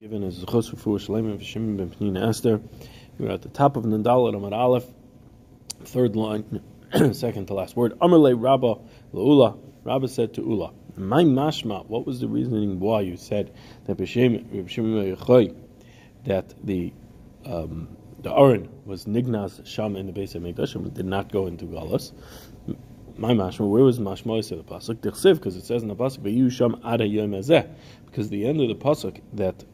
[0.00, 2.60] given as Chos Refuah Shleim and V'Shimon ben Pnina Esther.
[3.18, 4.84] We're at the top of Nandal Amar Aleph,
[5.82, 6.62] third line,
[7.14, 7.98] second to last word.
[7.98, 8.76] Amarle Rabba
[9.12, 9.56] Laula.
[9.82, 13.52] Rabba said to Ula, My mashma, what was the reasoning why you said
[13.86, 15.56] that B'Shimon
[16.26, 16.92] that the
[17.44, 17.88] um,
[18.20, 21.64] the Aron was Nignaz Sham in the base of Mikdash and did not go into
[21.64, 22.12] Galus.
[23.16, 25.00] My mashma, where was mashma said the pasuk?
[25.00, 28.76] because it says in the pasuk, "V'yu sham ada yom because the end of the
[28.76, 29.64] pasuk that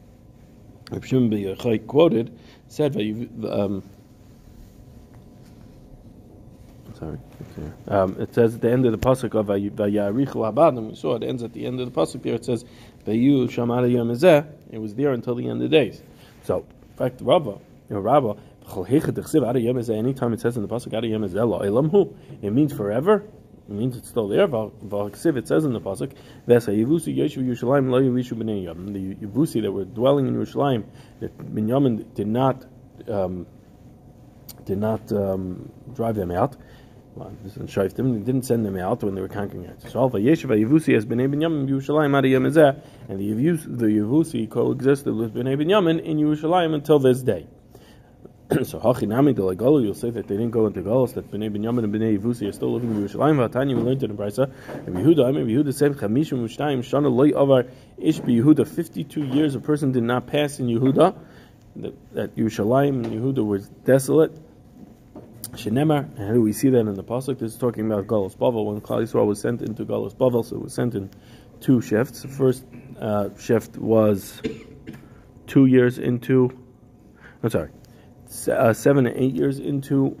[0.91, 2.95] Reb Shimon Yochai quoted said,
[3.49, 3.83] um,
[6.93, 7.17] sorry,
[7.87, 11.15] um, it says at the end of the pasuk of Vayarichu Habad, and we saw
[11.15, 12.35] it ends at the end of the pasuk there.
[12.35, 12.65] It says
[13.05, 14.11] Vayu Shamar Yom
[14.71, 16.01] It was there until the end of the days.
[16.43, 17.57] So, in fact, Rabba,
[17.89, 18.35] you know, Rabba,
[18.67, 23.23] anytime it says in the pasuk it means forever.
[23.67, 24.43] It means it's still there.
[24.45, 26.13] It says in the pasuk,
[26.47, 30.83] "Vesa Yevusi Yeshu Yerushalayim Lo Bnei Yam." The Yevusi that were dwelling in Yerushalayim,
[31.19, 32.63] that Binyamin did not
[33.09, 33.47] um,
[34.65, 36.55] did not um, drive them out.
[37.15, 39.81] Well, this is They didn't send them out when they were conquering it.
[39.81, 45.15] So Yeshiva Yevusi has Bnei Binyamin Yerushalayim Adi Yamezeh, and the Yevusi, the Yevusi coexisted
[45.15, 47.47] with Bnei Binyamin in Yerushalayim until this day.
[48.63, 51.93] so Hachinami Delagolo, you'll say that they didn't go into Golos, that Bnei Binyamin and
[51.93, 53.49] Bnei Yevusi are still living in Yerushalayim.
[53.49, 54.51] Vatanya, we learned in the Brisa.
[54.85, 57.65] And Yehuda, I mean, Yehuda said, Chamishim Mushtayim Shana Loy Avar
[57.97, 58.67] Ish Yehuda.
[58.67, 61.17] 52 years a person did not pass in Yehuda.
[61.77, 64.31] That, that Yerushalayim and Yehuda was desolate.
[65.53, 67.39] Shenemar, and how do we see that in the pasuk?
[67.39, 70.57] This is talking about Golos Bavel when Klal Yisrael was sent into Golos Bavel, so
[70.57, 71.09] it was sent in
[71.61, 72.21] two shifts.
[72.21, 72.63] The first
[72.99, 74.41] uh, shift was
[75.47, 76.51] two years into.
[77.41, 77.69] I'm sorry,
[78.47, 80.17] uh, seven and eight years into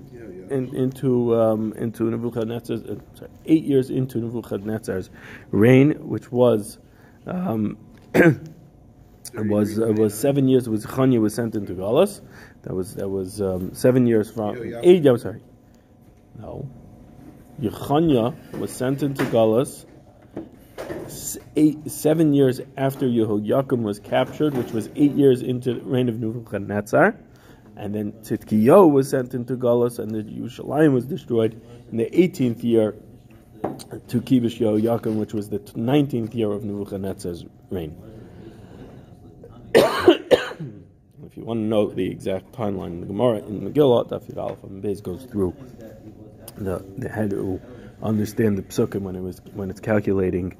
[0.49, 5.09] in, into um, into Nebuchadnezzar's uh, sorry, eight years into Nebuchadnezzar's
[5.51, 6.77] reign, which was
[7.25, 7.77] um,
[9.35, 10.69] was uh, was seven years.
[10.69, 12.21] Was Chanya was sent into Galus.
[12.63, 15.05] That was that was um, seven years from eight.
[15.05, 15.41] I'm sorry,
[16.39, 16.69] no.
[17.61, 19.85] Yechanya was sent into Galus
[21.55, 26.19] eight, seven years after Yehoiakim was captured, which was eight years into the reign of
[26.19, 27.15] Nebuchadnezzar.
[27.77, 32.63] And then Tzidkiyahu was sent into Galus, and the Yerushalayim was destroyed in the 18th
[32.63, 32.95] year
[34.07, 37.97] to Kibush Yehoiakim, which was the 19th year of Nebuchadnezzar's reign.
[39.75, 44.67] if you want to know the exact timeline in the Gemara in Megillah, Dafir Alpha
[44.67, 45.53] and Beis goes through
[46.57, 47.59] the the head to
[48.01, 50.55] understand the psukim when it was when it's calculating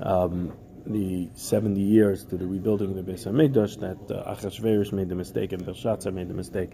[0.00, 0.52] um,
[0.86, 5.14] the 70 years to the rebuilding of the Beis Hamikdash that uh, Achashverosh made the
[5.14, 6.72] mistake and Belshazzar made the mistake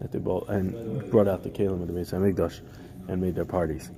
[0.00, 2.60] that they both and brought out the Kalim of the Beis Hamikdash
[3.08, 3.90] and made their parties.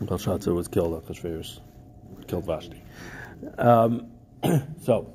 [0.00, 1.04] Belshazzar was killed.
[1.04, 1.60] Achashverosh
[2.26, 2.82] killed Vashti.
[3.58, 4.10] Um,
[4.82, 5.12] so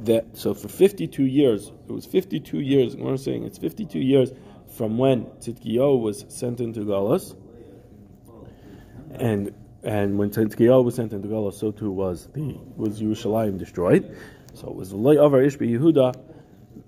[0.00, 2.96] that so for 52 years it was 52 years.
[2.96, 4.32] We're saying it's 52 years
[4.76, 7.36] from when Tzidkiyahu was sent into Galus
[9.18, 9.54] and
[9.86, 14.16] and when Tzidkiyahu was sent into Galus, so too was the was Yerushalayim destroyed.
[14.54, 16.12] So it was the Loy Avar Ishbi Yehuda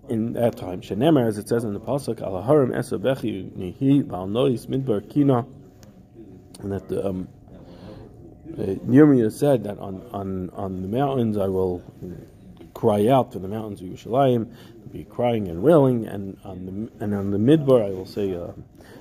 [0.09, 0.81] in that time.
[0.81, 5.47] Shenemer, as it says in the pasuk, Al Harim Esabechi Nihi Midbar Kina,
[6.61, 7.29] and that the um,
[8.59, 11.85] uh, said that on, on on the mountains I will
[12.75, 14.53] cry out to the mountains of Yerushalayim,
[14.91, 18.35] be crying and wailing, and on the and on the midbar I will say.
[18.35, 18.49] Uh,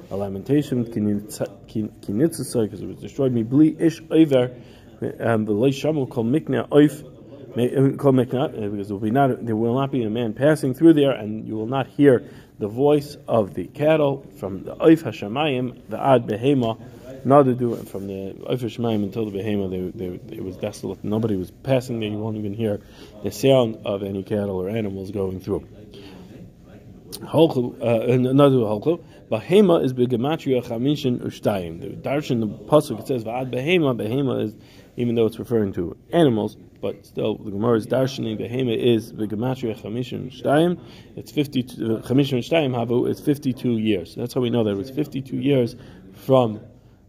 [0.09, 3.31] a lamentation kinitzasai because it was destroyed.
[3.31, 4.51] Me bli ish over
[5.19, 9.45] um, the leishamu kol mikna oif uh, kol mikna uh, because there will be not
[9.45, 12.23] there will not be a man passing through there, and you will not hear
[12.59, 16.77] the voice of the cattle from the oif hashamayim the ad behema.
[17.25, 19.69] Do it from the oif hashamayim until the behema.
[19.69, 21.03] They, they, it was desolate.
[21.03, 22.07] Nobody was passing there.
[22.07, 22.79] You won't even hear
[23.21, 25.67] the sound of any cattle or animals going through.
[27.21, 27.49] Uh,
[28.07, 29.03] another holchu.
[29.29, 31.81] Bahema is begematria chamishin ushtayim.
[31.81, 33.97] The darshan the pasuk it says va'ad behema.
[33.97, 34.55] Behema is
[34.95, 39.77] even though it's referring to animals, but still the Gemara is darshaning behema is begematria
[39.77, 40.79] chamishin ushtayim.
[41.17, 43.09] It's fifty chamishin ushtayim havu.
[43.09, 44.15] It's fifty two years.
[44.15, 45.75] That's how we know that it was fifty two years
[46.13, 46.61] from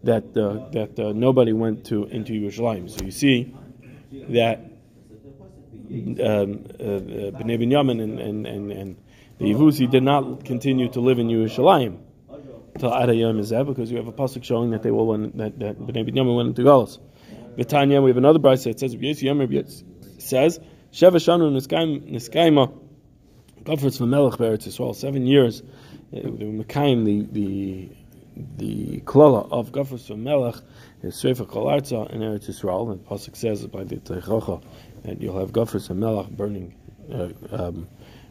[0.03, 2.91] that uh, that uh, nobody went to into Yerushalayim.
[2.91, 3.55] So you see
[4.31, 4.75] that um,
[5.89, 8.97] uh, uh Bnei Binyamin and and and, and
[9.39, 12.07] the Yevusi did not continue to live in Yerushalayim
[12.79, 15.79] till Adayim Yom because you have a pasuk showing that they will went, that that
[15.79, 16.99] Bnei Binyamin went into Galus.
[17.57, 19.41] Vitanya, we have another bride that says Yossi Yom
[20.19, 20.61] says
[20.93, 22.73] Sheva Shanu Niskaima
[23.63, 25.61] Gofretz Melech Beretz Yisrael seven years.
[25.61, 27.89] Uh, the Mekayim the the
[28.57, 30.57] the klala of Gofretz Melech
[31.03, 32.91] is Sefer Kol Arza in Eretz Yisrael.
[32.93, 34.63] And pasuk says by the Teichacha
[35.03, 36.75] that you'll have Gafras and Melach burning
[37.13, 37.89] uh, um,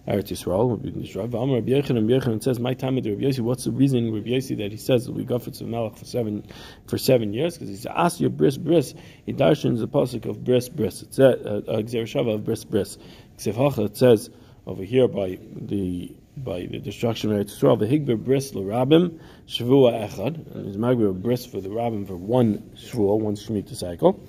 [0.08, 1.32] Eretz Yisrael destroyed.
[1.32, 3.42] V'amar Rabbi Yochanan, Rabbi Yochanan says, "My time with Rabbi Yossi.
[3.42, 6.46] What's the reason Rabbi Yossi that he says we go for Melech for seven
[6.88, 7.56] for seven years?
[7.56, 8.94] Because he says, "Ask your bris bris."
[9.26, 11.02] He darshans the pasuk of bris bris.
[11.02, 12.98] It says, uh, uh, of bris bris.
[13.38, 14.30] It says
[14.66, 17.80] over here by the by the destruction of Eretz Yisrael.
[17.80, 20.54] The Higber bris l'rabim shavua echad.
[20.54, 24.20] There's magber bris for the rabbim for one shvua, one shemitah cycle.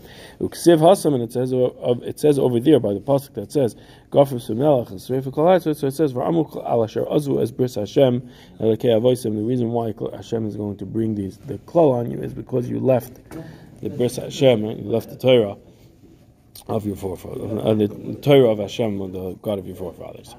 [0.41, 3.77] Uksiv hasam, and it says it says over there by the pasuk that says
[4.11, 5.63] gafur sumelach and sreifa kolai.
[5.63, 8.29] So it says v'amuk al asher azu as bris Hashem
[8.61, 9.35] elakei avoisim.
[9.35, 12.69] The reason why Hashem is going to bring these the klal on you is because
[12.69, 13.19] you left
[13.81, 14.77] the bris Hashem, right?
[14.77, 15.57] you left the Torah
[16.67, 20.35] of your forefathers, uh, the Torah of Hashem, the God of your forefathers.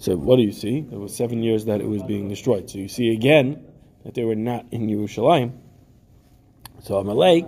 [0.00, 0.80] So what do you see?
[0.80, 2.70] There was seven years that it was being destroyed.
[2.70, 3.62] So you see again
[4.02, 5.52] that they were not in Yerushalayim.
[6.82, 7.44] So Amalek.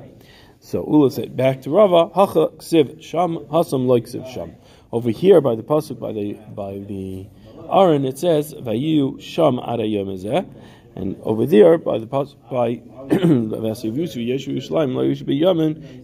[0.60, 4.52] So Ula said back to Rava, Hacha ksiv sham hasam loik ksiv sham.
[4.92, 7.26] Over here by the pasuk by the by the
[7.70, 10.46] Aron it says Vayu sham ara yomezeh.
[10.94, 12.74] And over there, by the pasuk, by
[13.08, 14.58] the Vasivusu, Yeshu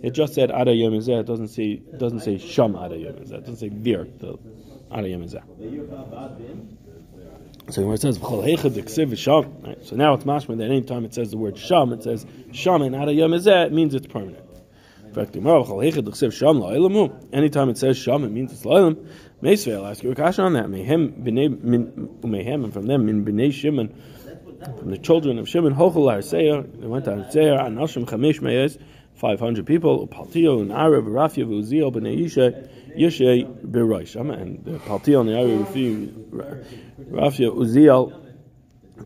[0.03, 4.39] it just said It doesn't say doesn't say Sham It doesn't say Vir the
[7.70, 8.58] So it says right,
[9.82, 12.82] so now it's mashma that any time it says the word sham, it says sham
[12.82, 14.44] and yom it means it's permanent.
[17.32, 19.06] Anytime it says sham, it means it's loylam.
[19.43, 20.67] Meisvei, I'll ask you a question on that.
[20.67, 23.94] Mehem b'nei and from them min b'nei shimon
[24.79, 28.76] from the children of Shimon, Hochel Arseir, they went to Arseir, Anashim Chamesh Meyes,
[29.14, 32.69] 500 people, Paltio and Arab, Rafia, Uziel, Bnei Yishe,
[32.99, 34.17] Yishe, Beroish.
[34.17, 35.67] And the Paltio and the Arab,
[37.11, 38.12] Rafia, Uziel,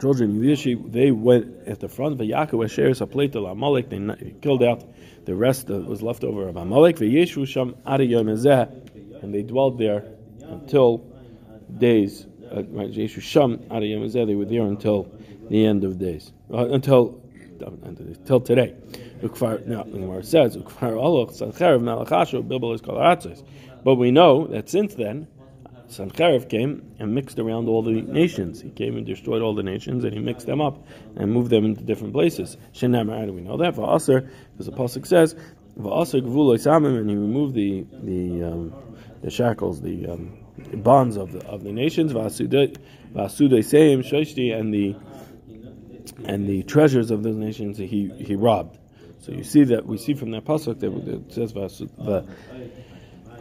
[0.00, 4.84] children of they went at the front, Yaakov Asher, Sapleta, Amalek, they killed out
[5.24, 8.30] the rest that was left over of Amalek, Yeshu Sham, Ariyom
[9.22, 10.04] and they dwelled there
[10.42, 11.06] until
[11.78, 15.08] days, uh, Yeshu Sham, Ariyom they were there until
[15.48, 17.20] the end of days uh, until
[17.60, 18.74] until today.
[19.22, 20.56] Now, the says
[23.84, 25.26] But we know that since then,
[25.88, 28.60] Sancherev came and mixed around all the nations.
[28.60, 30.86] He came and destroyed all the nations, and he mixed them up
[31.16, 32.56] and moved them into different places.
[32.72, 33.74] Shenamar, how do we know that?
[33.74, 35.34] Va'aser, because the pasuk says,
[35.78, 38.72] Va'aser gvul samim, and he removed the the um,
[39.22, 40.38] the shackles, the um,
[40.76, 42.12] bonds of the of the nations.
[42.12, 42.76] Va'asudei
[43.14, 44.96] seim shoshti, and the
[46.24, 48.78] and the treasures of those nations he, he robbed.
[49.20, 51.52] So you see that we see from that pasuk that it says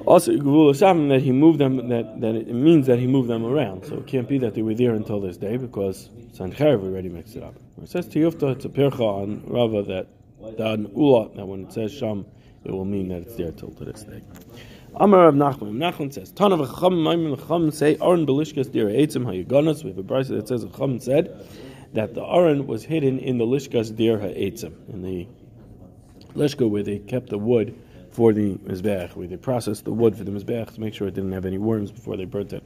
[0.06, 3.86] also that he moved them that, that it means that he moved them around.
[3.86, 7.36] So it can't be that they were there until this day because Sancherev already mixed
[7.36, 7.56] it up.
[7.82, 10.08] It says to Tiyufta, it's a pircha on Rava that
[10.58, 12.26] Dan Ula that when it says Sham,
[12.64, 14.22] it will mean that it's there till to this day.
[14.96, 15.78] Amar of Nachman.
[15.78, 19.84] Nachman says, Ton of Chacham, Maimon Chacham say, Aron Belishkas Dira Eitzim Hayagonas.
[19.84, 21.48] We have a brisa that says, Chacham said,
[21.94, 25.28] that the Aron was hidden in the Lishkas Dir Ha'etzim, in the
[26.34, 27.78] Lishka where they kept the wood
[28.12, 31.14] for the Mizbeach, where they processed the wood for the Mizbeach to make sure it
[31.14, 32.66] didn't have any worms before they burnt it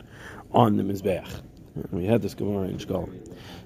[0.52, 1.42] on the Mizbeach.
[1.92, 3.10] We had this Gemara in Shkal,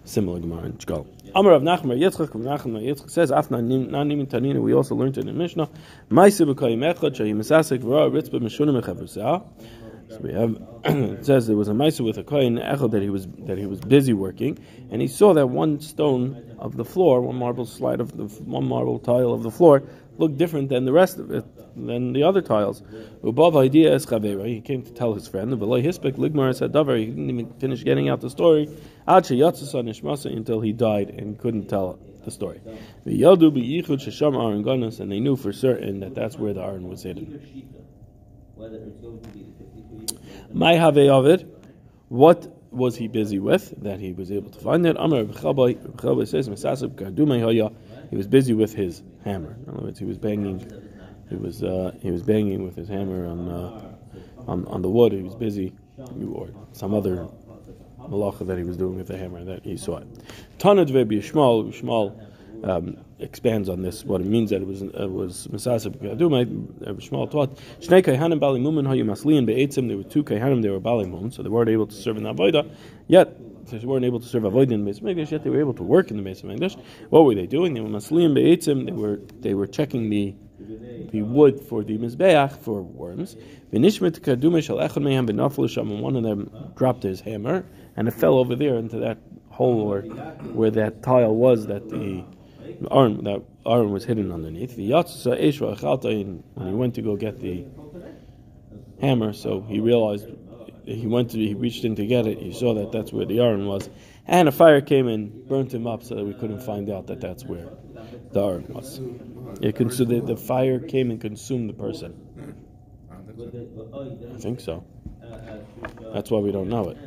[0.04, 1.06] similar Gemara in Shkal.
[1.36, 5.38] Amar of Nachman Yitzchak, Nachman Yitzchak says, Afna Nanim Tanina, we also learned it in
[5.38, 5.70] Mishnah,
[6.10, 9.46] Maisi B'kayim Echad, Shahim Esasek, V'ra Ritzba Mishunim Echavusah,
[10.10, 13.12] so we have it says there was a miser with a kohen echel that he
[13.12, 14.58] was that he was busy working,
[14.90, 18.68] and he saw that one stone of the floor, one marble slide of the one
[18.68, 19.84] marble tile of the floor,
[20.18, 21.46] looked different than the rest of it,
[21.88, 22.82] than the other tiles.
[23.24, 25.52] Above idea is He came to tell his friend.
[25.52, 26.98] The Velo Hispek ligmar said davar.
[26.98, 28.70] He didn't even finish getting out the story.
[29.08, 32.62] Until he died and couldn't tell the story.
[35.00, 37.42] And they knew for certain that that's where the Aron was hidden.
[40.52, 41.56] My have of it.
[42.10, 44.96] What was he busy with that he was able to find it?
[45.00, 46.48] Amar B'chabay says,
[48.10, 49.56] He was busy with his hammer.
[49.66, 50.60] In other words, he was banging.
[51.30, 53.96] He was uh, he was banging with his hammer on uh,
[54.48, 55.12] on on the wood.
[55.12, 57.28] He was busy, or some other
[58.00, 60.08] malacha that he was doing with the hammer that he saw it.
[60.58, 62.30] Tanad Shmuel Shmuel
[62.64, 66.46] um, expands on this, what it means that it was it was Masasib Kadumai,
[66.98, 70.80] Shmuel taught, Shnei Kaihanim Bali Mumin Hayu Maslian Be'etzim, there were two Kaihanim, they were
[70.80, 72.70] Bali Mumin, so they weren't able to serve in the Avodah,
[73.08, 73.38] yet
[73.70, 76.12] they weren't able to serve Avodah in the Beis yet they were able to work
[76.12, 76.78] in the Beis.
[77.10, 77.74] What were they doing?
[77.74, 80.36] They were Maslian Be'etzim, they were, they were checking the
[81.12, 83.36] the wood for the mizbeach for worms.
[83.72, 89.18] Echad and one of them dropped his hammer, and it fell over there into that
[89.50, 90.02] hole or
[90.54, 92.24] where that tile was that the
[92.92, 94.78] Aron, that Aron was hidden underneath.
[94.78, 97.66] When he went to go get the
[99.02, 100.28] hammer, so he realized
[100.86, 102.40] he went to he reached in to get it.
[102.40, 103.90] He saw that that's where the Aron was,
[104.28, 107.22] and a fire came and burnt him up, so that we couldn't find out that
[107.22, 107.70] that's where
[108.32, 109.00] the was.
[109.62, 112.14] It consu- the, the fire came and consumed the person.
[114.36, 114.84] I think so.
[116.14, 116.98] That's why we don't know it.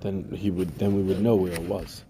[0.00, 0.78] Then he would.
[0.78, 2.04] Then we would know where it was.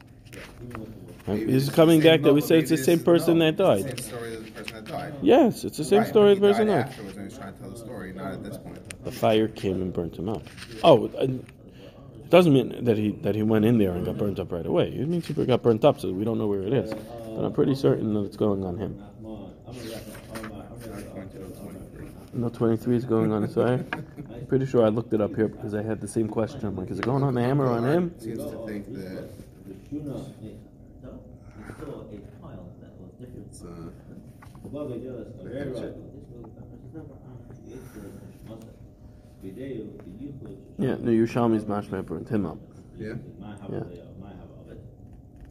[1.26, 1.46] Right?
[1.46, 4.00] This is coming back that we say it's the same person that Same died.
[4.00, 5.14] story of the person that died.
[5.22, 6.88] Yes, it's the same Right, story but of the he person died died.
[6.90, 9.04] afterwards and he's trying to tell the story, not at this point.
[9.04, 10.42] The fire came and burnt him up.
[10.82, 11.40] Oh, it
[12.30, 14.88] doesn't mean that he that he went in there and got burnt up right away.
[14.88, 16.92] It means he got burnt up, so we don't know where it is.
[16.92, 19.02] But I'm pretty certain that it's going on him.
[22.34, 23.84] No, 23 is going on his fire.
[23.92, 26.64] I'm pretty sure I looked it up here because I had the same question.
[26.66, 28.14] I'm like, is it going on the hammer or on him?
[28.18, 29.28] Seems to think that
[33.46, 33.90] it's, uh,
[40.78, 42.58] Yeah, no, Yerushalmi's mashma burnt him up.
[42.98, 43.14] yeah.
[43.70, 43.78] Yeah.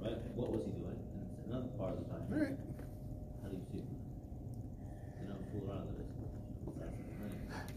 [0.01, 0.17] Right?
[0.35, 0.99] What was he doing?
[1.15, 2.21] And another part of the time.
[2.31, 2.57] All right.
[3.41, 3.83] How do you see?
[5.21, 6.07] You know, fool around with this.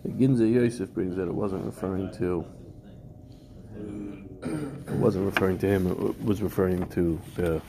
[0.04, 2.44] The Ginza Yosef brings that it wasn't referring to.
[4.86, 5.86] It wasn't referring to him.
[5.86, 7.60] It was referring to the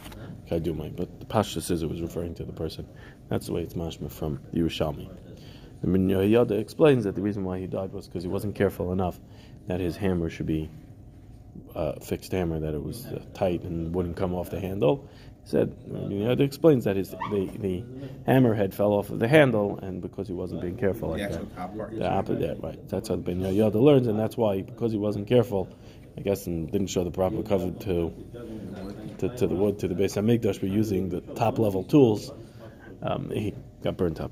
[0.50, 0.96] Kaidumai.
[0.96, 2.88] But the Pasha says it was referring to the person.
[3.28, 5.10] That's the way it's mashma from the Yerushalmi.
[5.82, 8.92] The Min Yoyada explains that the reason why he died was because he wasn't careful
[8.92, 9.20] enough
[9.68, 10.70] that his hammer should be
[11.76, 15.08] uh, fixed hammer, that it was uh, tight and wouldn't come off the handle.
[15.44, 17.84] He said, Min Yoyada explains that his the, the
[18.26, 21.42] hammer head fell off of the handle, and because he wasn't being careful like that.
[22.00, 22.90] The opposite, yeah, right.
[22.90, 25.70] That's how the Yoda learns, and that's why, because he wasn't careful,
[26.18, 28.14] I guess, and didn't show the proper cover to
[29.20, 32.32] to, to the wood, to the base Hamikdash, by using the top level tools,
[33.02, 34.32] um, he got burnt up.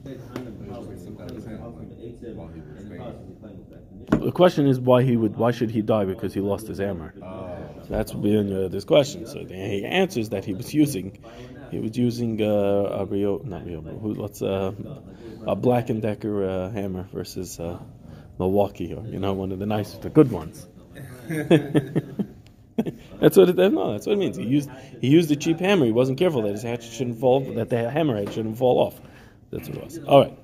[4.10, 6.06] The question is why he would, why should he die?
[6.06, 7.14] Because he lost his hammer.
[7.20, 9.26] So that's Ben Yoda's question.
[9.28, 11.18] So he answers that he was using,
[11.72, 14.74] he was using uh, a Rio, not Rio, what's uh,
[15.48, 17.80] a Black and Decker uh, hammer versus uh,
[18.40, 20.68] Milwaukee, or you know, one of the nice, the good ones.
[23.20, 24.38] that's what it no, that's what it means.
[24.38, 24.70] He used
[25.02, 25.86] he used a cheap hammer.
[25.86, 29.00] He wasn't careful that his hatchet shouldn't fall, that the hammerhead shouldn't fall off.
[29.52, 30.00] That's what it was.
[30.00, 30.38] All right.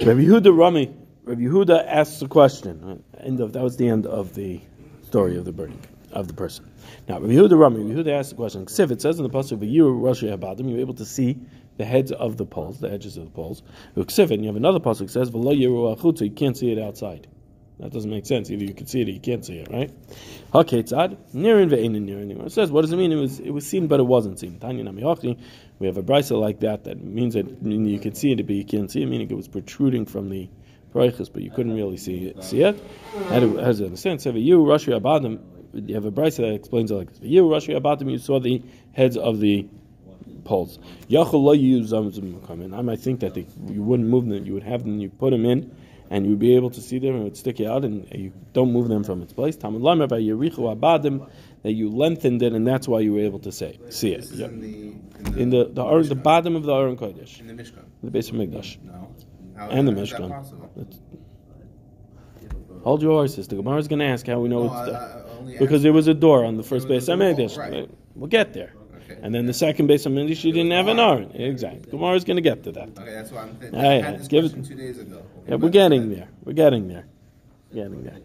[0.00, 3.02] Rabbi Yehuda Rami, Rabbi Yehuda asks a question.
[3.20, 4.60] End of that was the end of the
[5.02, 5.80] story of the burning
[6.12, 6.68] of the person.
[7.08, 8.66] Now Rabbi Yehuda Rami, Rabbi Yehuda asks the question.
[8.66, 11.38] Ksiv, it says in the pasuk, "You Rashi Habadim," you're able to see
[11.76, 13.62] the heads of the poles, the edges of the poles.
[13.96, 17.26] Ksiv, and you have another pasuk says, "V'lo achutza," you can't see it outside.
[17.80, 18.50] That doesn't make sense.
[18.50, 19.90] Either you can see it or you can't see it, right?
[20.54, 20.82] Okay.
[20.82, 22.46] Haketzad, nirin ve'einin nirin.
[22.46, 23.10] It says, what does it mean?
[23.10, 24.60] It was it was seen, but it wasn't seen.
[24.60, 25.40] Tanya nami hachni.
[25.80, 28.64] We have a brisa like that that means that you can see it, but you
[28.64, 30.48] can't see it, meaning it was protruding from the
[30.94, 32.44] Paraichas, but you couldn't really see it.
[32.44, 32.80] See it?
[33.30, 35.40] And it has a sense of you, Rashi Abadim.
[35.88, 37.18] You have a brisa that explains it like this.
[37.22, 38.62] You, Rashi Abadim, you saw the
[38.92, 39.66] heads of the
[40.44, 40.78] poles.
[41.08, 44.46] Yachol lo I might think that they, you wouldn't move them.
[44.46, 45.00] You would have them.
[45.00, 45.74] You put them in,
[46.10, 48.32] and you would be able to see them, and it would stick out, and you
[48.52, 49.56] don't move them from its place.
[49.56, 51.28] Talmud Lamer by Yerichu Abadim
[51.62, 54.20] that you lengthened it, and that's why you were able to say see it.
[54.24, 54.50] Is Yep.
[54.50, 57.84] in the In the the, the bottom of the Aron Kodesh, in the Mishkan.
[58.02, 59.08] the base of Mikdash, No.
[59.56, 60.30] How, and the Mishkan.
[62.82, 63.48] Hold your horses.
[63.48, 65.58] The Gemara is going to ask how we know No, it's I- there.
[65.58, 67.56] Because there was a door on the first base of Mikdash.
[67.56, 67.88] right.
[68.14, 68.72] We'll get there.
[69.10, 69.18] Okay.
[69.22, 71.30] And then the second base of Mikdash, you didn't have an Aron.
[71.34, 71.90] Exactly.
[71.90, 72.88] Gemara is going to get to that.
[72.98, 73.78] Okay, that's why I'm thinking.
[73.78, 75.22] I had this give it- two days ago.
[75.48, 76.28] Yeah, we're getting there.
[76.44, 77.06] We're getting there.
[77.72, 78.18] Getting there.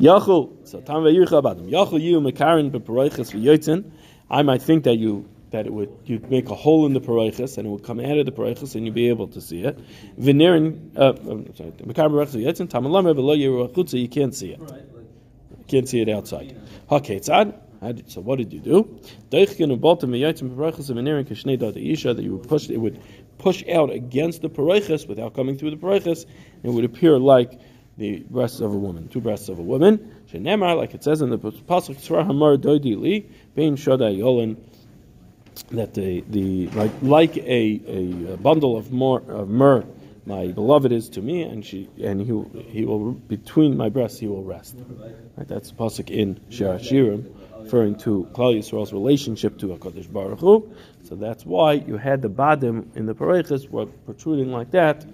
[0.00, 0.68] Yachul.
[0.68, 1.68] So Tam ve'yircha abadim.
[1.70, 3.90] Yachul you mekarin beparoiches v'yotzin.
[4.30, 7.56] I might think that you that it would you'd make a hole in the paroiches
[7.56, 9.78] and it would come out of the paroiches and you'd be able to see it.
[10.20, 10.90] Venerin.
[10.96, 11.70] Uh, I'm sorry.
[11.72, 12.70] Mekarin beparoiches v'yotzin.
[12.70, 14.00] Tam alama v'lo yiru achutza.
[14.00, 14.60] You can't see it.
[14.60, 16.54] You can't see it outside.
[16.90, 17.54] Haketzad.
[17.54, 17.67] How
[18.06, 19.00] So what did you do?
[19.30, 19.56] That
[22.22, 23.00] you would push it would
[23.38, 26.26] push out against the paroiches without coming through the paroiches.
[26.62, 27.60] It would appear like
[27.96, 30.14] the breasts of a woman, two breasts of a woman.
[30.32, 34.56] Like it says in the pasuk, Hamar Doidi Li, Bein Shoda Yolin,
[35.70, 39.84] that the, the like like a, a bundle of more of myrrh,
[40.28, 44.26] my beloved is to me, and she and he he will between my breasts he
[44.26, 44.76] will rest.
[45.36, 47.24] Right, that's the pasuk in Shir Shirim,
[47.62, 50.70] referring to Klal Yisrael's relationship to Hakadosh Baruch Hu.
[51.02, 55.06] So that's why you had the badim in the pareiches were protruding like that,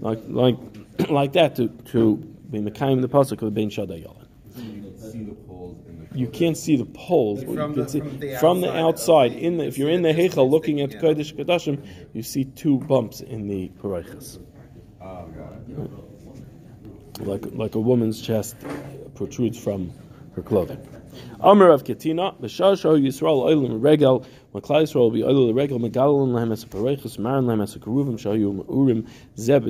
[0.00, 0.56] like like
[1.10, 2.16] like that to to
[2.50, 6.18] be mekayim the pasuk of the Ben Shada You can see the poles in the
[6.18, 7.42] you can't see the poles.
[7.42, 10.02] From you can the- see from the from the outside in the, if you're in
[10.02, 14.38] the heichal looking at distance, Kodesh Kadashim, you see two bumps in the it.
[17.20, 18.56] Like like a woman's chest
[19.14, 19.92] protrudes from
[20.34, 20.80] her clothing.
[21.40, 26.32] Amr of Ketina, B'shasho Yisrael Oilim Regel, when Klal Yisrael will be Oilim Regel, Megalon
[26.32, 29.06] Lehem Es Pareichas, Maran Lehem Es Keruvim, Shayu Urim,
[29.38, 29.64] Zeb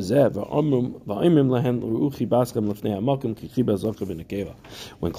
[1.84, 2.66] L'ruchi Baskam.
[5.00, 5.12] When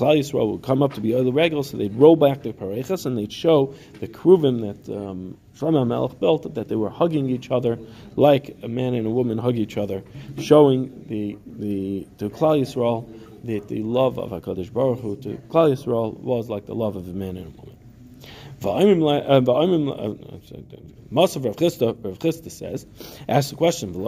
[0.48, 3.32] will come up to be Oilim Regel, so they'd roll back their Pareichas and they'd
[3.32, 7.78] show the Keruvim that um, Shlomo Melech built, that they were hugging each other
[8.16, 10.02] like a man and a woman hug each other,
[10.40, 13.08] showing the, the, to Klal Yisrael,
[13.44, 17.08] that the love of HaKadosh Baruch Hu to Klal Yisrael was like the love of
[17.08, 17.71] a man and a woman.
[18.64, 19.42] La- uh,
[21.12, 22.86] Masav Rav Chisda says,
[23.28, 23.94] ask the question.
[23.94, 24.00] The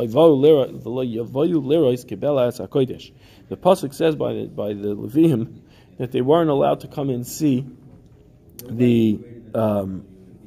[3.57, 5.61] Pasuk says by the, by the Levium
[5.97, 7.65] that they weren't allowed to come and see
[8.69, 9.19] the,
[9.53, 10.05] um,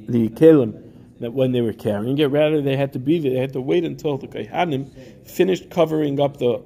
[0.09, 0.83] the Kalim
[1.21, 3.61] that when they were carrying it, rather they had to be there, they had to
[3.61, 6.63] wait until the Kohanim finished covering up the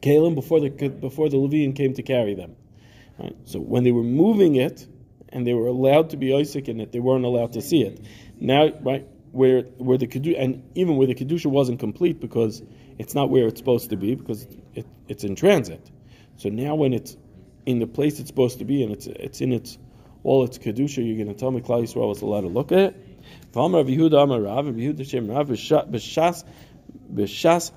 [0.00, 2.56] Kalim before the before the Levian came to carry them.
[3.18, 3.34] Right?
[3.44, 4.86] So when they were moving it,
[5.34, 8.00] and they were allowed to be Isaac in it, they weren't allowed to see it.
[8.40, 12.62] Now, right where where the kedusha, and even where the kedusha wasn't complete because
[12.98, 15.90] it's not where it's supposed to be because it, it's in transit.
[16.36, 17.16] So now when it's
[17.66, 19.76] in the place it's supposed to be and it's it's in its
[20.22, 22.78] all its kedusha, you're going to tell me Klal Yisrael was allowed to look at
[22.78, 22.96] it.
[27.12, 27.72] B'shas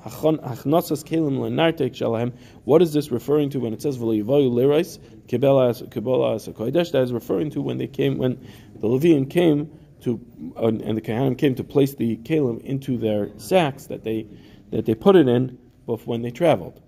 [1.04, 2.34] kelim lenartek shalahem.
[2.64, 6.52] What is this referring to when it says v'leyivayu lirais kibela kibela as a?
[6.92, 10.20] That is referring to when they came when the Levian came to
[10.58, 14.28] and the Kohanim came to place the kelim into their sacks that they
[14.72, 16.82] that they put it in, but when they traveled,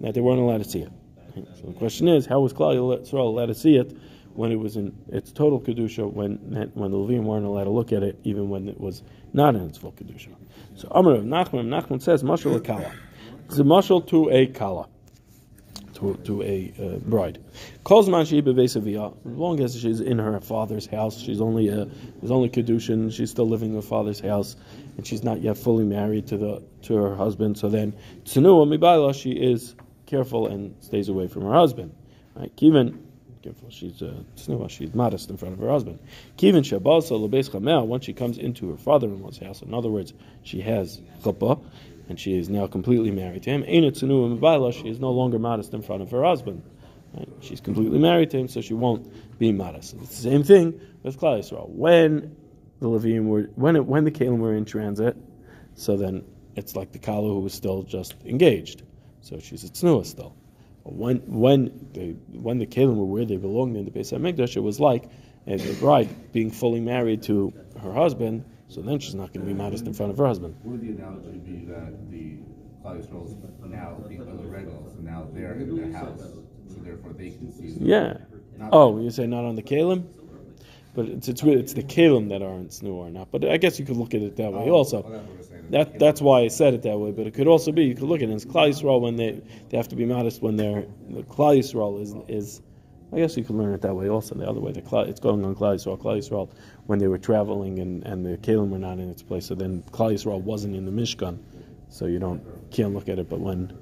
[0.00, 0.92] that they weren't allowed to see it.
[1.34, 3.96] So the question is, how was Klal Yisrael allowed to see it
[4.34, 6.36] when it was in its total kedusha, when
[6.74, 9.02] when the Levium weren't allowed to look at it, even when it was
[9.32, 10.34] not in its full kedusha?
[10.74, 12.92] So Amar of Nachman, Nachman says, "Mashal kala."
[13.46, 14.88] It's a mashal to a kala,
[15.94, 17.38] to to a uh, bride.
[17.84, 19.14] Calls man she bevesavia.
[19.26, 21.84] As long as she's in her father's house, she's only a
[22.20, 23.12] there's only kedushin.
[23.12, 24.56] She's still living in her father's house,
[24.96, 27.58] and she's not yet fully married to the to her husband.
[27.58, 27.92] So then,
[28.24, 29.74] tzenua mibayla, she is
[30.06, 31.94] careful and stays away from her husband.
[32.34, 32.54] Right?
[32.56, 32.98] Kivin,
[33.42, 35.98] careful, she's uh, tznua, she's modest in front of her husband.
[36.38, 40.60] Kivin shabasa lebeis chamel, once she comes into her father-in-law's house, in other words, she
[40.60, 41.60] has chuppah,
[42.08, 43.64] and she is now completely married to him.
[43.66, 46.62] Ain't it tznua she is no longer modest in front of her husband.
[47.14, 47.28] Right?
[47.40, 49.94] She's completely married to him, so she won't be modest.
[50.02, 51.68] It's the same thing with Klal Yisrael.
[51.68, 52.36] When
[52.80, 55.16] the Levium were, when it, when the Kalim were in transit,
[55.74, 56.24] so then
[56.56, 58.82] it's like the Kalu who was still just engaged.
[59.20, 60.34] So she's a tznuah still.
[60.84, 64.60] When when the when the Kalim were where they belonged in the Beis Hamikdash, it
[64.60, 65.04] was like
[65.46, 68.44] uh, the bride being fully married to her husband.
[68.68, 70.56] So then she's not going to be modest in front of her husband.
[70.64, 72.38] Would the analogy be that the
[72.82, 76.20] Klal now being other regals, so now they're in their house,
[76.68, 77.76] so therefore they can see.
[77.78, 78.16] Yeah.
[78.72, 80.06] Oh, you say not on the Kalim?
[80.94, 83.30] But it's it's, really, it's the Kalim that aren't tznuah or not.
[83.30, 85.02] But I guess you could look at it that way Oh, also.
[85.02, 85.66] well, that's what we're saying.
[85.70, 87.12] That that's why I said it that way.
[87.12, 89.40] But it could also be you could look at it as Klal Yisrael when they
[89.70, 92.60] they have to be modest when they're the Klal Yisrael is is.
[93.14, 94.34] I guess you could learn it that way also.
[94.34, 95.98] The other way, the Klal, it's going on Klal Yisrael.
[95.98, 96.48] Klal Yisrael
[96.86, 99.44] when they were traveling and, and the Kalim were not in its place.
[99.46, 101.38] So then Klal Yisrael wasn't in the Mishkan.
[101.90, 103.28] So you don't can't look at it.
[103.28, 103.72] But when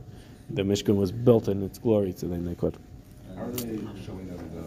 [0.50, 2.76] the Mishkan was built in its glory, so then they could.
[3.36, 4.59] How are they showing fruit?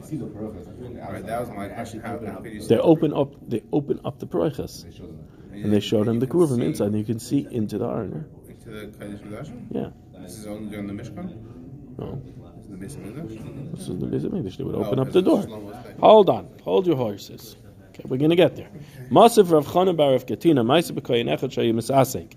[0.00, 1.26] they see the purpose from the All right, outside.
[1.26, 1.78] that was my question.
[1.78, 4.26] actually How, open how up could you the- They open up they open up the
[4.26, 5.28] paroichas They show them.
[5.52, 7.78] and they showed them the you can kurvim see inside, and you can see into
[7.78, 8.26] the Aron.
[8.48, 9.66] Into the Kodesh Kodashim?
[9.70, 9.90] Yeah,
[10.22, 11.98] This is only during the Mishkan?
[11.98, 12.22] no,
[12.70, 13.70] This is the Beis Hamikdash?
[13.76, 15.42] this is the Beis They would oh, open Oh, up the door.
[15.42, 15.98] because Shlomo's thing.
[16.00, 17.56] Hold on, hold your horses.
[17.90, 18.68] Okay, we're gonna get there.
[19.10, 22.34] Masif Rav Chana bar Rav Katina, Ma'aseh b'koyin echad shayu misasek.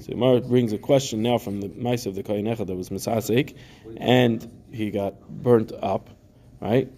[0.00, 2.88] So Gemara brings a question now from the Ma'aseh of the koyin echad that was
[2.90, 3.54] misasek,
[3.96, 6.10] and he got burnt up,
[6.62, 6.88] right?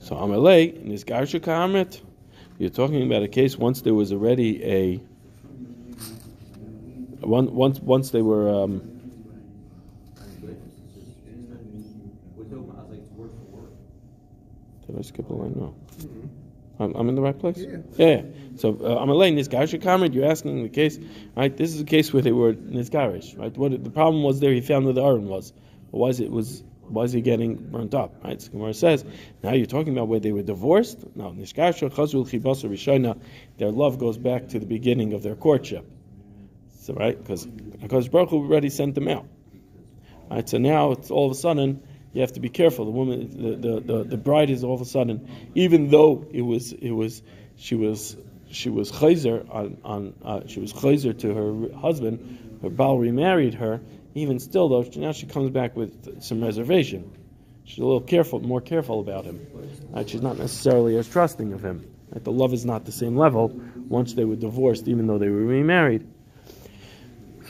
[0.00, 2.00] So Amalei in this Garsha Kamrit,
[2.58, 5.00] you're talking about a case once there was already a
[7.20, 8.94] one, once once they were um,
[14.86, 15.52] Did I skip a line?
[15.54, 15.74] No.
[16.78, 17.58] I'm, I'm in the right place?
[17.58, 17.78] Yeah.
[17.96, 18.22] Yeah.
[18.56, 20.98] So uh, I'm laying this Garsha Kamrit, you're asking the case,
[21.36, 21.56] right?
[21.56, 23.56] This is a case where they were Nizgarish, right?
[23.56, 25.52] What the problem was there, he found where the Aron was.
[25.90, 28.24] But why is it was why is he getting burnt up?
[28.24, 28.40] Right?
[28.40, 29.04] So Gemara says,
[29.42, 31.04] now you're talking about where they were divorced.
[31.14, 33.20] No, Nishkarsha Chazul Chibasa Rishona,
[33.58, 35.84] their love goes back to the beginning of their courtship.
[36.80, 39.26] So right, because because Baruch Hu already sent them out.
[40.30, 41.82] Right, so now it's all of a sudden
[42.12, 42.84] you have to be careful.
[42.84, 46.42] The woman, the, the, the, the bride is all of a sudden, even though it
[46.42, 47.22] was it was
[47.56, 48.16] she was
[48.50, 53.54] she was chayzer on, on uh, she was chayzer to her husband, her Baal remarried
[53.54, 53.80] her.
[54.14, 57.12] Even still, though, now she comes back with some reservation.
[57.64, 59.46] She's a little careful, more careful about him.
[59.90, 60.08] Right?
[60.08, 61.86] She's not necessarily as trusting of him.
[62.10, 62.24] Right?
[62.24, 63.48] The love is not the same level
[63.88, 66.06] once they were divorced, even though they were remarried.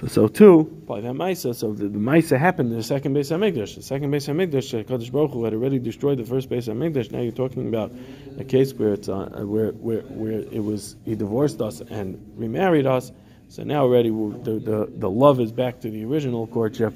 [0.00, 3.74] So, so too, by that Maisa, so the, the happened in the second base Hamikdash.
[3.74, 7.10] The second base Hamikdash, Kadosh Baruch Hu had already destroyed the first base Hamikdash.
[7.10, 7.90] Now you're talking about
[8.38, 12.86] a case where it's uh, where, where where it was he divorced us and remarried
[12.86, 13.10] us.
[13.48, 16.94] So now already the, the the love is back to the original courtship.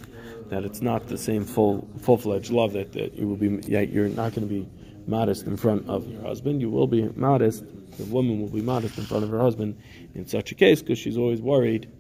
[0.50, 3.58] That it's not the same full full fledged love that, that you will be.
[3.66, 4.68] Yeah, you're not going to be
[5.08, 6.60] modest in front of your husband.
[6.60, 7.64] You will be modest.
[7.98, 9.76] The woman will be modest in front of her husband
[10.14, 11.90] in such a case because she's always worried.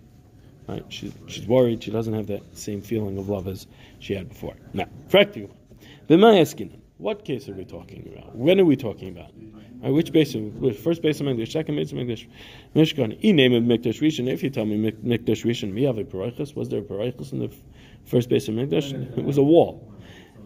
[0.68, 0.84] Right?
[0.88, 3.66] She's, she's worried she doesn't have that same feeling of love as
[3.98, 4.54] she had before.
[4.72, 5.54] Now, practical.
[6.08, 6.78] B'mayaskinan.
[6.98, 8.36] What case are we talking about?
[8.36, 9.32] When are we talking about?
[9.82, 10.36] Right, which base?
[10.36, 12.28] Of, which, first base of English, second base of English,
[12.76, 13.18] Mishkan.
[13.24, 14.28] E name of Mikdash Rishon.
[14.28, 16.54] If you tell me Mik- Mikdash Rishon, we have a paraychus.
[16.54, 17.52] Was there a paraychus in the
[18.04, 19.18] first base of Mikdash?
[19.18, 19.92] It was a wall.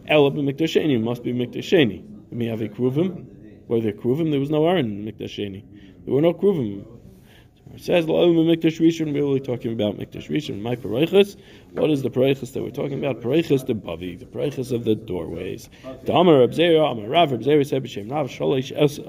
[0.08, 2.02] Ela b'Mikdash Sheni must be Mikdash Sheni.
[2.30, 3.26] We have a kruvim.
[3.68, 4.30] Were there kruvim?
[4.30, 5.62] There was no Aron in Mikdash Sheni.
[6.06, 6.86] There were no kruvim.
[7.76, 9.12] It says La'olim Mikdash Rishon.
[9.12, 10.62] We're really talking about Mikdash Rishon.
[10.62, 11.36] My paraychus.
[11.72, 13.20] What is the paraychus that we're talking about?
[13.20, 15.68] Paraychus the bavi, the paraychus of the doorways.
[16.04, 17.30] The Amar Rav Rav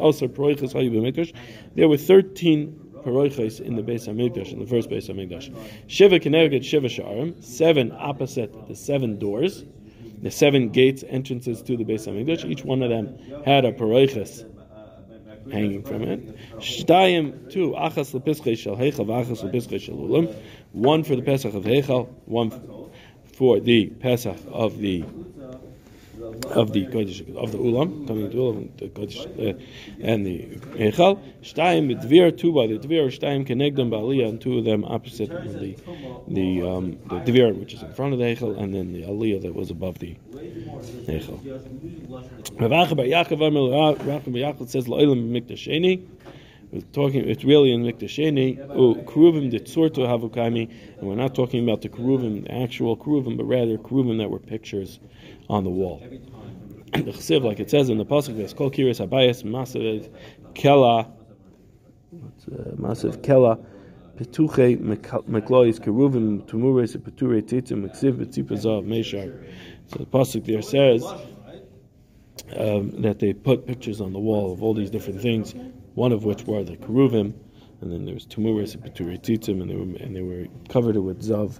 [0.03, 1.33] Elser.
[1.75, 2.73] There were thirteen
[3.05, 5.55] paraychus in the base of Hamikdash, in the first base Hamikdash.
[5.87, 9.63] Shiva Keneged Shiva Sha'arim, seven opposite the seven doors,
[10.21, 12.43] the seven gates, entrances to the base of Hamikdash.
[12.43, 14.43] Each one of them had a paraychus
[15.51, 16.37] hanging from it.
[16.57, 20.33] Shtayim, two, achas lepischei shel heichal, v'achas lepischei shel ulam.
[20.71, 22.51] One for the Pesach of heichal, one
[23.33, 25.03] for the Pesach of the
[26.51, 29.59] of the Kodesh, of the Ulam, coming to Ulam, the Kodesh, uh,
[30.01, 30.39] and the
[30.77, 31.19] Heichal.
[31.41, 35.59] Shtayim Dvir, two by the Dvir, Shtayim Kenegdam Ba'aliyah, and two of them opposite of
[35.59, 35.75] the
[36.27, 39.41] the um, the Dvir, which is in front of the Heichal, and then the Aliyah
[39.43, 41.39] that was above the Heichal.
[42.59, 46.07] Rav Yaakov says La'ilam Mikdash Sheni.
[46.71, 47.29] We're talking.
[47.29, 48.59] It's really in Mikdash Sheni.
[48.69, 53.37] Oh, Keruvim the Tzorto Havukami, and we're not talking about the Keruvim, the actual Keruvim,
[53.37, 54.99] but rather Keruvim that were pictures
[55.49, 56.01] on the wall.
[56.91, 60.09] the Chesiv, like it says in the pasuk, there's Kol Kiris Habayis Masav
[60.53, 63.63] Kela, uh, Masav Kela.
[64.17, 69.45] Petuche Meklois Keruvim Tumures Peture Titzim Meksiv Betzipazav Meshar.
[69.85, 71.05] So the pasuk there says
[72.55, 75.53] um, that they put pictures on the wall of all these different things,
[75.93, 77.33] one of which were the keruvim,
[77.81, 80.97] and then there was tumuris and peturi tzitzim, and they were and they were covered
[80.97, 81.59] with zav.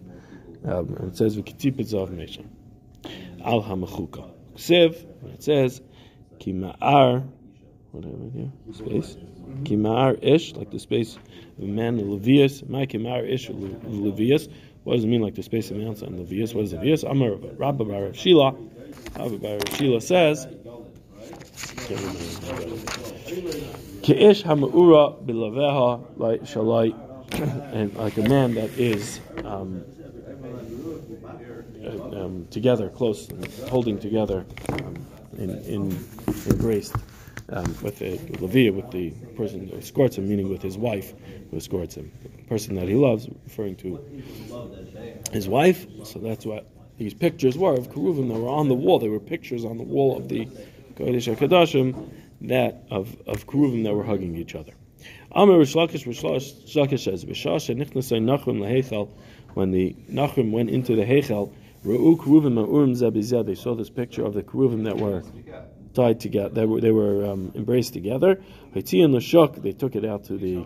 [0.66, 2.44] Um, and it says v'kitipet zav mesha
[3.44, 4.30] al hamachuka.
[5.22, 5.82] When it says
[6.40, 7.28] ki ma'ar,
[7.92, 9.18] whatever here, space,
[9.66, 11.18] ki ma'ar ish, like the space
[11.58, 14.48] of a man, levius, my ki ma'ar ish levius.
[14.84, 16.54] What does it mean, like the space of Mount and levius?
[16.54, 17.04] What is levius?
[17.04, 18.56] Amar Rabba bar Shila.
[19.18, 20.48] Rabba bar Shila says.
[24.02, 26.96] Ke'ish ha'ma'ura bilaveha like shalai,
[27.74, 29.84] and like a man that is um,
[32.28, 33.30] um, together, close,
[33.68, 35.06] holding together, um,
[35.38, 36.06] in, in
[36.50, 36.96] embraced
[37.50, 41.14] um, with a levia, with the person who escorts him, meaning with his wife
[41.50, 44.00] who escorts him, the person that he loves, referring to
[45.32, 45.86] his wife.
[46.04, 49.00] So that's what these pictures were of keruvim that were on the wall.
[49.00, 50.46] They were pictures on the wall of the
[50.96, 52.10] Kodesh HaKadoshim
[52.42, 54.74] that of of keruvim that were hugging each other.
[55.32, 57.26] Amar Reish Lakish, says.
[59.54, 61.52] When the Nachum went into the Heichal,
[61.84, 65.24] They saw this picture of the keruvim that were
[65.94, 66.50] tied together.
[66.50, 68.42] They were they were um, embraced together.
[68.74, 70.66] They took it out to the.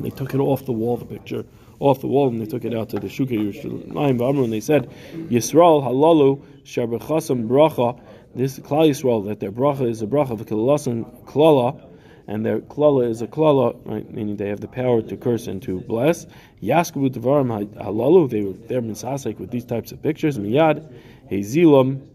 [0.00, 0.96] They took it off the wall.
[0.96, 1.44] The picture
[1.78, 4.90] off the wall, and they took it out to the Shukei Yerushalayim and they said,
[5.14, 8.00] "Yisrael halalu shabachasam bracha."
[8.34, 11.80] This Klal Yisrael that their bracha is a bracha of Klala,
[12.26, 14.10] and their Klala is a Klala, right?
[14.10, 16.26] Meaning they have the power to curse and to bless.
[16.62, 18.30] Yaskvu Devarim halalu.
[18.30, 20.38] They were they're misasek with these types of pictures.
[20.38, 20.90] Miyad
[21.30, 22.06] hezilam.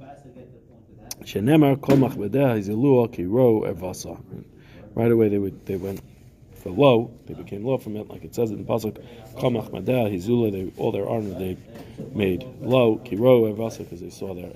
[1.21, 4.19] Shenemar kol machbedeh hezilua kiro evasa.
[4.95, 6.01] Right away they would they went
[6.55, 8.97] for low, they became low from it, like it says in the pasuk,
[9.37, 10.51] kol machbedeh hezilua.
[10.51, 11.57] They all their armor they
[12.13, 14.49] made low kiro evasa because they saw their.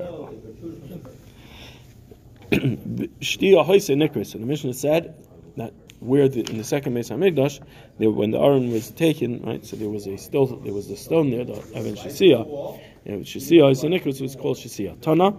[2.52, 4.34] Hoise nikris.
[4.34, 5.16] And the Mishnah said
[5.58, 7.62] that where the, in the second Beis Hamikdash,
[7.98, 9.66] when the Aron was taken, right?
[9.66, 12.80] So there was a still there was the stone there, the Evan Shisia.
[13.06, 15.00] And Shisia is the Nikros, it's called Shisia.
[15.02, 15.32] Tana.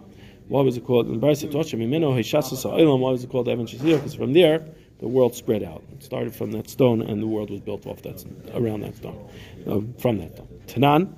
[0.48, 3.00] Why was it called in Ha'olam?
[3.00, 3.96] Why was it called Evan Shisia?
[3.96, 4.66] Because from there
[5.00, 5.82] the world spread out.
[5.92, 8.24] It started from that stone, and the world was built off that
[8.54, 9.28] around that stone,
[9.66, 10.48] uh, from that stone.
[10.66, 11.14] Tanan.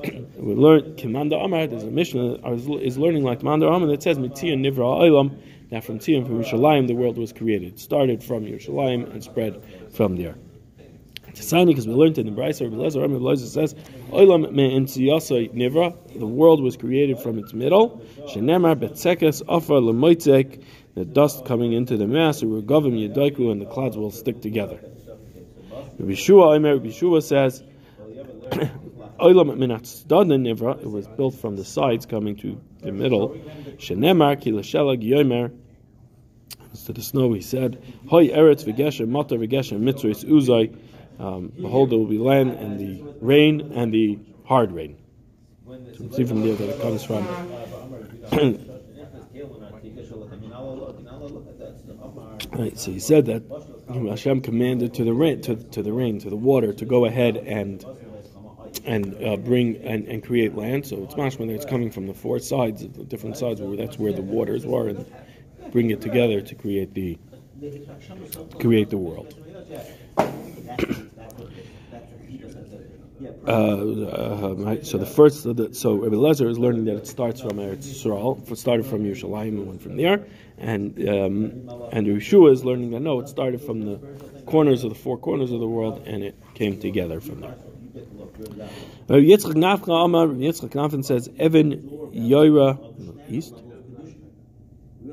[0.36, 1.66] we learn Kimanda Amar.
[1.66, 5.38] There's a that is learning like Kimanda Amar that says Mitzia Nivra Ha'olam.
[5.70, 7.74] That from Tziyam, from Yerushalayim, the world was created.
[7.74, 10.36] It started from Yerushalayim and spread from there.
[11.34, 13.74] Sign because we learned in the Brisa, Rabbi Lezer, Rabbi Lezer says,
[14.10, 18.02] "Olam me'en tziyasai nivra." The world was created from its middle.
[18.26, 20.60] Shenemar betzekes afar lemoitzek.
[20.94, 24.80] The dust coming into the mass, uregavim yedaiku, and the clouds will stick together.
[25.98, 27.62] Rabbi Shua, Omer, Rabbi Shua says,
[29.20, 33.30] "Olam minat nivra." It was built from the sides, coming to the middle.
[33.78, 35.52] Shenemar ki l'shelag.
[36.90, 40.74] To the snow, he said, "Hoy eretz v'geshem mata v'geshem mitzvahs uzay."
[41.20, 44.96] Um, behold, there will be land and the rain and the hard rain.
[45.68, 47.28] So we see from there that it comes from.
[52.58, 53.44] right, so he said that
[53.88, 57.36] Hashem commanded to the rain, to, to the rain, to the water, to go ahead
[57.36, 57.84] and
[58.84, 60.86] and uh, bring and, and create land.
[60.86, 63.96] So it's mashma that it's coming from the four sides, the different sides where that's
[63.96, 65.06] where the waters were, and
[65.72, 67.18] bring it together to create the
[68.58, 69.34] create the world.
[73.46, 77.06] Uh, uh, right, so the first, so, the, so Rabbi Lezer is learning that it
[77.06, 80.26] starts from Eretz Yisrael, started from Yerushalayim and went from there,
[80.58, 83.98] and um, and Yeshua is learning that no, it started from the
[84.46, 87.56] corners of the four corners of the world, and it came together from there.
[89.08, 92.78] Uh, Yitzchak Nafcha Amar, Yitzchak Nafin says, Evan Yoira,
[93.30, 93.54] east?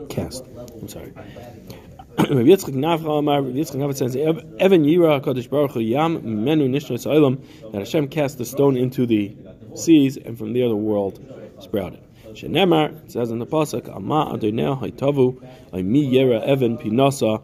[0.09, 0.45] Cast,
[0.81, 1.13] I'm sorry.
[2.19, 6.67] Rabbi Yitzchak Nafcha Amar, Rabbi Yitzchak Nafcha says, Evan Yira HaKadosh Baruch Hu Yam Menu
[6.67, 7.39] Nishnas Olam,
[7.71, 9.35] that Hashem cast the stone into the
[9.75, 11.23] seas, and from there the world
[11.59, 11.99] sprouted.
[12.29, 17.43] Shenemar, says in the Pasuk, Ama Adonai Haitavu, Mi Yera Evan Pinasa,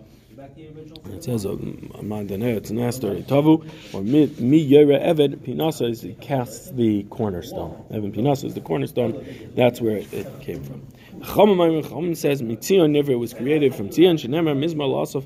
[1.11, 6.19] it says, um, Ama Adonai it's Naster Haitavu, or Mi Yera Evan Pinasa is it
[6.19, 7.85] casts the cornerstone.
[7.91, 9.23] Evan Pinasa is the cornerstone,
[9.55, 10.87] that's where it came from.
[11.21, 14.15] Chacham says Mitzion never was created from Tzion.
[14.15, 15.25] Shenemar Mizmar Lasov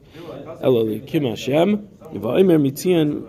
[0.61, 1.87] Elalikim Hashem.
[2.13, 3.27] Va'omer Mitzion.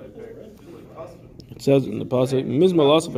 [1.50, 3.14] It says in the pasuk Mizmar Lasov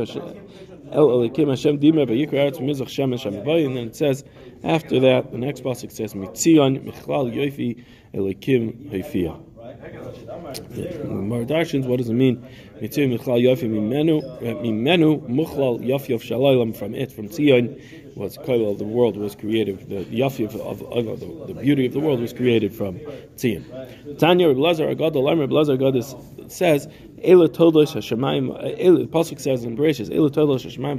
[0.91, 4.23] El Elikim Hashem Dimer Vayikra Eretz Mizach Shem Hashem And then it says
[4.63, 9.50] after that the next pasuk says Mitzion Michlal Yofi Elikim Hafiyah.
[9.81, 12.37] Mar Darshins, what does it mean?
[12.81, 17.81] Yofi Mimenu uh, Mimenu Muchlal Yofi of Shalaylam from it from Tzion
[18.15, 19.89] was of the world was created.
[19.89, 22.99] The yafi of, of, the, the, beauty of the world was created from
[23.37, 24.19] Tzion.
[24.19, 26.87] Tanya Reb Lazar Agad Alam Reb Lazar Agad says.
[27.23, 28.49] Ela todos Hashemayim.
[28.49, 30.97] Uh, the pasuk says in Bereshis, Ela todos Hashemayim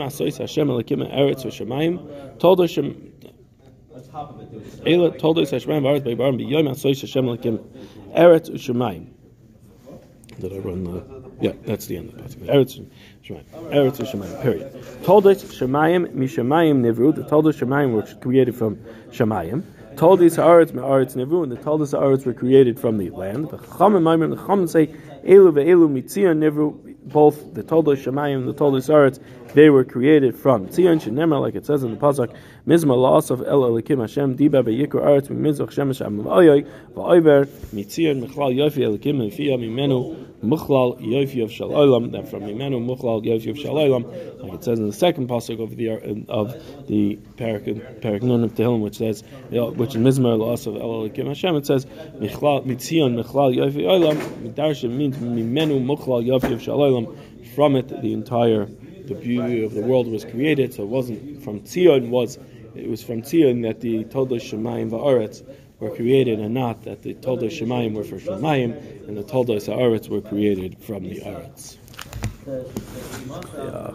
[0.00, 1.44] asois Hashem eretz
[4.12, 4.86] v'shemayim todos Hashem.
[4.86, 7.58] Ela todos Hashemayim ba'aretz bihibaram b'yoyim asois Hashem elakim
[8.14, 9.06] eretz v'shemayim.
[10.40, 11.02] Did I run the?
[11.40, 12.46] Yeah, that's the end of pasuk.
[12.46, 12.80] Eretz
[13.24, 13.44] Shemayim.
[13.72, 14.42] Eretz Shemayim.
[14.42, 14.72] Period.
[15.02, 17.12] Toldos Shemayim Mishemayim Nevru.
[17.14, 18.76] The Toldos Shemayim were created from
[19.10, 19.64] Shemayim.
[19.96, 23.50] Toldos Haaretz Me'aretz Nevru, and the Toldos Haaretz were created from the land.
[23.50, 26.87] The Chachamim Maimim, the Chachamim say Elu ve'elu mitzion Nevru.
[27.08, 29.18] Both the Toldos Shemayim and the Toldos Haaretz,
[29.54, 32.34] they were created from Tzion Shenemar, like it says in the pasuk.
[32.66, 38.22] Mizma loss of El Elikim Hashem Diba beYikra Aretz Mimizach Shemesh Am Va'oyoy Va'oyver Mitzion
[38.22, 42.12] Mechlal Yofi Elikim Mefiyah Mimenu Muchlal of Shalolam.
[42.12, 45.90] That from Mimenu Muchlal of Shalolam, like it says in the second pasuk of the
[45.90, 50.82] uh, of the Parak Nun of Tehillim, which says which in Mizma loss of El
[50.82, 54.16] Elikim Hashem, it says Mitzion Mechlal Yofi Olam.
[54.42, 57.16] Midarsha means Mimenu Muchlal of Shalolam.
[57.54, 58.66] From it, the entire
[59.08, 60.74] the beauty of the world was created.
[60.74, 62.38] So it wasn't from Tzion was
[62.74, 65.42] it was from Tzion that the Toldos Shemayim Va'aretz
[65.80, 70.08] were created, and not that the Toldos Shemayim were for Shemayim, and the Toldos Haaretz
[70.08, 71.76] were created from the Aretz.
[73.56, 73.94] Yeah.